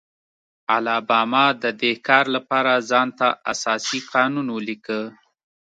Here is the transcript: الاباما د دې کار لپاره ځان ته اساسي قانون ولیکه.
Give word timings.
الاباما 0.75 1.45
د 1.63 1.65
دې 1.81 1.93
کار 2.07 2.25
لپاره 2.35 2.73
ځان 2.89 3.07
ته 3.19 3.27
اساسي 3.53 3.99
قانون 4.13 4.47
ولیکه. 4.51 4.99